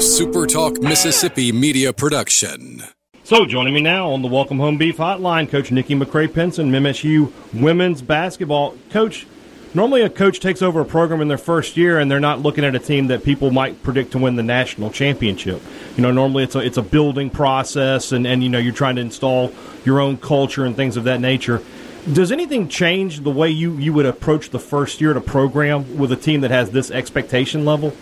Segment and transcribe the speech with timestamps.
[0.00, 2.82] SuperTalk Mississippi media production.
[3.22, 7.30] So, joining me now on the Welcome Home Beef Hotline, Coach Nikki McCray Penson, MSU
[7.52, 8.78] women's basketball.
[8.88, 9.26] Coach,
[9.74, 12.64] normally a coach takes over a program in their first year and they're not looking
[12.64, 15.60] at a team that people might predict to win the national championship.
[15.96, 18.96] You know, normally it's a, it's a building process and, and, you know, you're trying
[18.96, 19.52] to install
[19.84, 21.62] your own culture and things of that nature.
[22.10, 25.98] Does anything change the way you, you would approach the first year at a program
[25.98, 27.94] with a team that has this expectation level?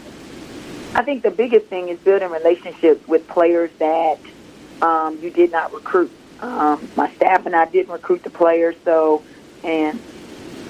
[0.95, 4.19] I think the biggest thing is building relationships with players that–
[4.83, 6.11] um, you did not recruit.
[6.41, 9.23] Um, my staff and I didn't recruit the players, so
[9.65, 10.01] and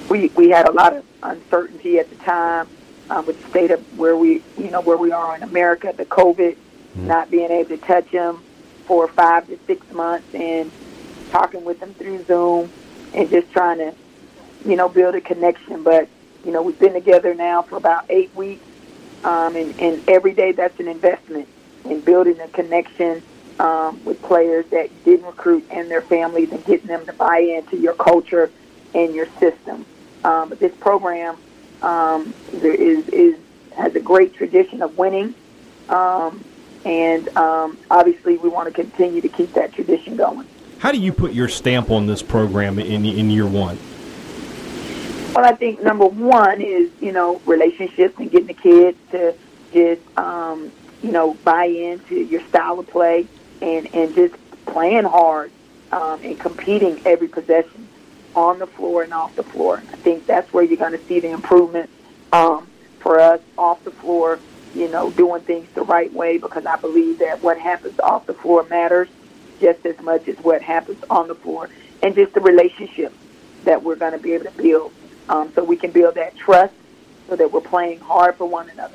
[0.09, 2.66] we we had a lot of uncertainty at the time
[3.10, 6.06] um, with the state of where we you know where we are in America, the
[6.06, 7.06] COVID, mm-hmm.
[7.06, 8.42] not being able to touch them
[8.87, 10.70] for five to six months, and
[11.30, 12.70] talking with them through Zoom,
[13.12, 13.95] and just trying to
[14.64, 15.82] you know build a connection.
[15.82, 16.09] But
[16.46, 18.64] you know we've been together now for about eight weeks,
[19.24, 21.48] um, and, and every day that's an investment
[21.84, 23.22] in building a connection
[23.59, 27.76] um, with players that didn't recruit and their families and getting them to buy into
[27.76, 28.51] your culture
[28.95, 29.84] and your system.
[30.24, 31.37] Um, but this program
[31.82, 33.38] um, is, is
[33.76, 35.34] has a great tradition of winning,
[35.88, 36.45] um,
[36.84, 40.46] and um, obviously we want to continue to keep that tradition going.
[40.78, 43.78] How do you put your stamp on this program in in year one?
[45.34, 49.34] Well, I think number one is you know relationships and getting the kids to
[49.73, 53.26] just um, you know buy into your style of play
[53.60, 54.34] and and just
[54.66, 55.51] playing hard
[55.93, 57.88] um, and competing every possession
[58.34, 59.82] on the floor and off the floor.
[59.93, 61.90] I think that's where you're going to see the improvement
[62.32, 62.68] um,
[63.01, 64.38] for us off the floor.
[64.75, 68.34] You know, doing things the right way because I believe that what happens off the
[68.34, 69.09] floor matters
[69.60, 71.69] just as much as what happens on the floor,
[72.03, 73.12] and just the relationship
[73.65, 74.93] that we're going to be able to build,
[75.28, 76.75] um, so we can build that trust,
[77.28, 78.94] so that we're playing hard for one another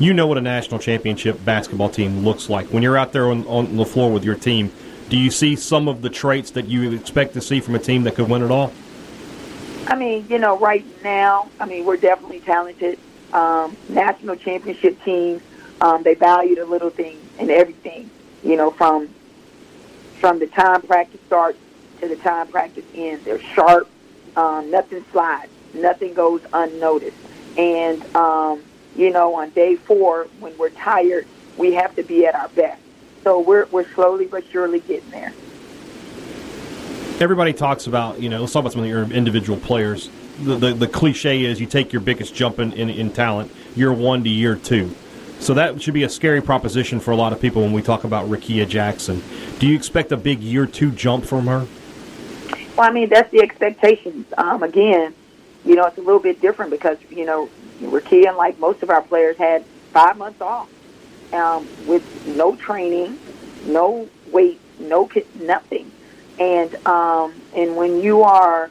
[0.00, 2.66] you know what a national championship basketball team looks like.
[2.68, 4.72] When you're out there on, on the floor with your team,
[5.10, 8.04] do you see some of the traits that you expect to see from a team
[8.04, 8.72] that could win it all?
[9.86, 12.98] I mean, you know, right now, I mean, we're definitely talented.
[13.32, 15.42] Um, national championship teams,
[15.80, 18.10] um, they value the little things and everything.
[18.42, 19.08] You know, from
[20.18, 21.58] from the time practice starts
[22.00, 23.24] to the time practice ends.
[23.24, 23.88] They're sharp.
[24.36, 25.52] Um, nothing slides.
[25.74, 27.16] Nothing goes unnoticed.
[27.58, 28.62] And um,
[29.00, 32.82] you know, on day four, when we're tired, we have to be at our best.
[33.24, 35.32] So we're, we're slowly but surely getting there.
[37.18, 40.10] Everybody talks about, you know, let's talk about some of your individual players.
[40.40, 43.92] The, the, the cliche is you take your biggest jump in, in, in talent year
[43.92, 44.94] one to year two.
[45.38, 48.04] So that should be a scary proposition for a lot of people when we talk
[48.04, 49.22] about Rickea Jackson.
[49.58, 51.66] Do you expect a big year two jump from her?
[52.76, 54.26] Well, I mean, that's the expectations.
[54.36, 55.14] Um, again,
[55.64, 57.48] you know, it's a little bit different because, you know,
[57.80, 60.68] Rickea, like most of our players, had five months off
[61.32, 63.18] um, with no training,
[63.66, 65.90] no weight, no nothing.
[66.38, 68.70] And um, and when you are,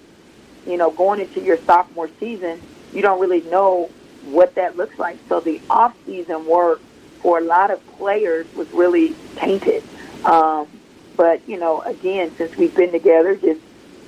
[0.65, 2.61] you know, going into your sophomore season,
[2.93, 3.89] you don't really know
[4.25, 5.17] what that looks like.
[5.27, 6.81] So the off season work
[7.21, 9.83] for a lot of players was really tainted.
[10.25, 10.67] Um,
[11.15, 13.61] but you know, again, since we've been together, just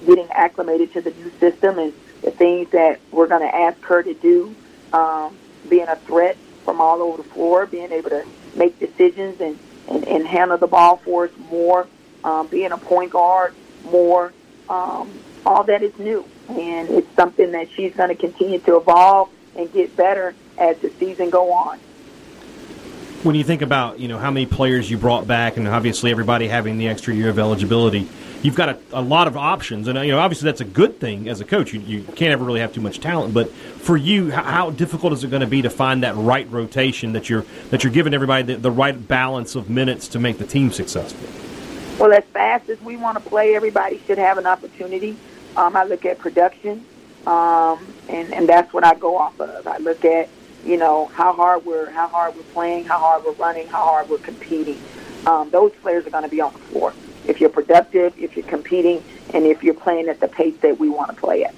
[0.06, 4.01] getting acclimated to the new system and the things that we're going to ask her
[4.01, 4.56] to do
[4.94, 5.38] um,
[5.69, 8.25] being a threat from all over the floor, being able to
[8.56, 9.57] make decisions and,
[9.88, 11.88] and, and handle the ball for us more,
[12.24, 13.53] um, being a point guard
[13.85, 14.34] more.
[14.69, 15.12] Um,
[15.46, 19.72] all that is new, and it's something that she's going to continue to evolve and
[19.74, 21.80] get better as the season go on.
[23.23, 26.47] When you think about you know how many players you brought back, and obviously everybody
[26.47, 28.07] having the extra year of eligibility,
[28.41, 31.29] you've got a, a, lot of options, and you know obviously that's a good thing
[31.29, 31.71] as a coach.
[31.71, 35.13] You, you can't ever really have too much talent, but for you, how, how difficult
[35.13, 38.15] is it going to be to find that right rotation that you're that you're giving
[38.15, 41.29] everybody the, the right balance of minutes to make the team successful?
[41.99, 45.15] Well, as fast as we want to play, everybody should have an opportunity.
[45.55, 46.83] Um, I look at production,
[47.27, 49.67] um, and and that's what I go off of.
[49.67, 50.27] I look at
[50.66, 54.09] you know how hard we're how hard we're playing, how hard we're running, how hard
[54.09, 54.81] we're competing.
[55.25, 56.94] Um, those players are going to be on the floor
[57.27, 59.03] if you're productive, if you're competing,
[59.33, 61.53] and if you're playing at the pace that we want to play at.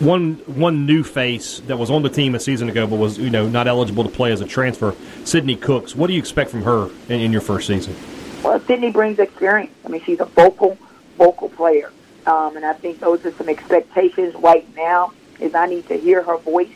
[0.00, 3.30] One one new face that was on the team a season ago, but was you
[3.30, 4.94] know not eligible to play as a transfer.
[5.24, 5.94] Sydney Cooks.
[5.94, 7.94] What do you expect from her in, in your first season?
[8.42, 9.72] Well, Sydney brings experience.
[9.84, 10.76] I mean, she's a vocal
[11.18, 11.92] vocal player,
[12.26, 15.12] um, and I think those are some expectations right now.
[15.38, 16.70] Is I need to hear her voice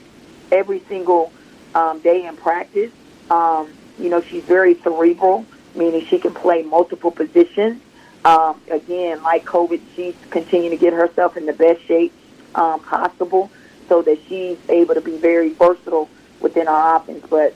[0.53, 1.33] every single
[1.75, 2.93] um, day in practice.
[3.31, 5.47] Um, you know, she's very cerebral
[5.77, 7.83] meaning she can play multiple positions.
[8.25, 12.13] Um, again, like COVID, she's continuing to get herself in the best shape
[12.55, 13.51] um, possible
[13.89, 16.09] so that she's able to be very versatile
[16.41, 17.25] within our offense.
[17.29, 17.55] But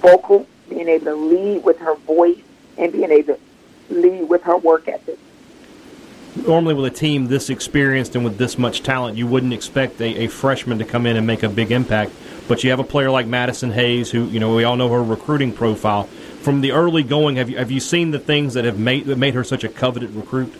[0.00, 2.38] vocal, being able to lead with her voice
[2.78, 3.40] and being able to
[3.90, 5.18] lead with her work ethic.
[6.36, 10.24] Normally, with a team this experienced and with this much talent, you wouldn't expect a,
[10.24, 12.12] a freshman to come in and make a big impact.
[12.46, 15.02] But you have a player like Madison Hayes, who you know we all know her
[15.02, 16.04] recruiting profile.
[16.42, 19.16] From the early going, have you have you seen the things that have made that
[19.16, 20.54] made her such a coveted recruit?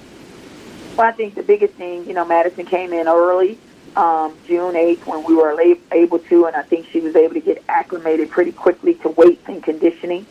[0.96, 3.58] Well, I think the biggest thing, you know, Madison came in early,
[3.96, 5.54] um, June 8th, when we were
[5.92, 9.46] able to, and I think she was able to get acclimated pretty quickly to weights
[9.46, 10.24] and conditioning.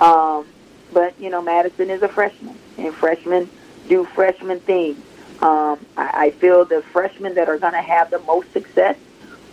[0.00, 0.46] Um,
[0.90, 3.50] but, you know, Madison is a freshman, and freshmen
[3.88, 4.98] do freshman things.
[5.42, 8.96] Um, I, I feel the freshmen that are going to have the most success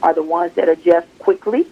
[0.02, 1.68] are the ones that adjust quickly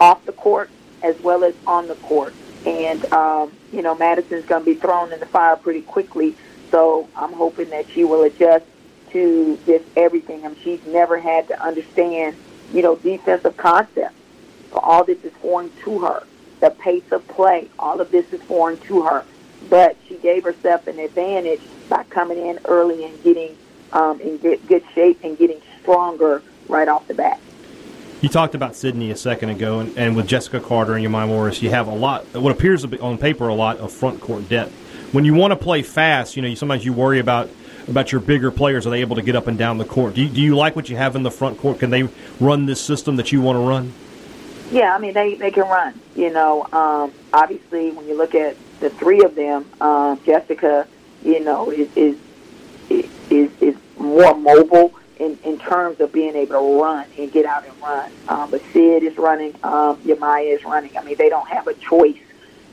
[0.00, 0.70] off the court
[1.02, 2.34] as well as on the court.
[2.66, 6.34] And, um, you know, Madison's going to be thrown in the fire pretty quickly
[6.74, 8.64] so I'm hoping that she will adjust
[9.10, 10.44] to this everything.
[10.44, 12.34] I mean, she's never had to understand,
[12.72, 14.16] you know, defensive concepts.
[14.72, 16.24] So all this is foreign to her.
[16.58, 19.24] The pace of play, all of this is foreign to her.
[19.70, 23.56] But she gave herself an advantage by coming in early and getting
[23.92, 27.40] um, in good, good shape and getting stronger right off the bat.
[28.20, 31.60] You talked about Sydney a second ago, and, and with Jessica Carter and Yemiyah Morris,
[31.60, 34.48] you have a lot, what appears to be on paper, a lot of front court
[34.48, 34.72] depth
[35.14, 37.48] when you want to play fast, you know, sometimes you worry about
[37.86, 38.86] about your bigger players.
[38.86, 40.14] Are they able to get up and down the court?
[40.14, 41.78] Do you, do you like what you have in the front court?
[41.78, 42.08] Can they
[42.40, 43.92] run this system that you want to run?
[44.72, 45.98] Yeah, I mean they they can run.
[46.16, 50.88] You know, um, obviously when you look at the three of them, um, Jessica,
[51.24, 52.16] you know, is is
[53.30, 57.64] is is more mobile in in terms of being able to run and get out
[57.66, 58.10] and run.
[58.28, 60.96] Um, but Sid is running, um, Yemiyah is running.
[60.96, 62.18] I mean, they don't have a choice,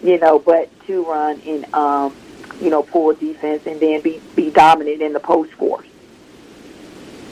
[0.03, 2.15] you know, but to run in um,
[2.61, 5.87] you know, poor defense and then be, be dominant in the post force.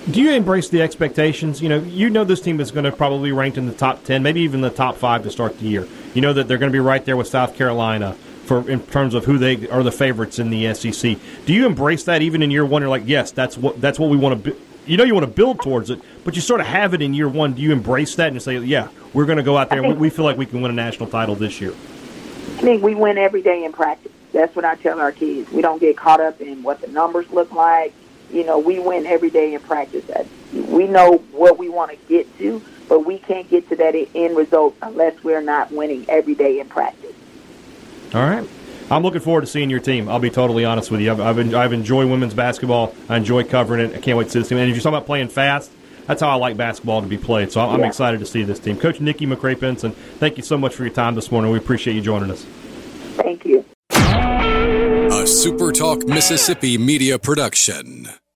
[0.09, 1.61] Do you embrace the expectations?
[1.61, 4.23] You know, you know this team is going to probably ranked in the top ten,
[4.23, 5.87] maybe even the top five to start the year.
[6.15, 8.15] You know that they're going to be right there with South Carolina
[8.49, 11.17] for in terms of who they are the favorites in the SEC.
[11.45, 12.81] Do you embrace that even in year one?
[12.81, 14.57] You're like, yes, that's what that's what we want to.
[14.87, 17.13] you know, you want to build towards it, but you sort of have it in
[17.13, 17.53] year one.
[17.53, 20.09] Do you embrace that and say, yeah, we're going to go out there and we
[20.09, 21.71] feel like we can win a national title this year?
[21.71, 24.11] I think we win every day in practice.
[24.33, 25.51] That's what I tell our kids.
[25.51, 27.93] We don't get caught up in what the numbers look like.
[28.31, 30.05] You know, we win every day in practice.
[30.53, 34.35] We know what we want to get to, but we can't get to that end
[34.35, 36.98] result unless we're not winning every day in practice.
[38.13, 38.47] All right.
[38.91, 40.09] I'm looking forward to seeing your team.
[40.09, 41.11] I'll be totally honest with you.
[41.11, 42.95] I've, I've, I've enjoyed women's basketball.
[43.07, 43.95] I enjoy covering it.
[43.95, 44.57] I can't wait to see this team.
[44.57, 45.71] And if you're talking about playing fast,
[46.07, 47.51] that's how I like basketball to be played.
[47.51, 47.87] So I'm, yeah.
[47.87, 48.79] excited to see this team.
[48.79, 51.51] Coach Nikki McCray Penson, thank you so much for your time this morning.
[51.51, 52.45] We appreciate you joining us.
[53.17, 53.63] Thank you.
[53.91, 58.07] A SuperTalk Mississippi media production.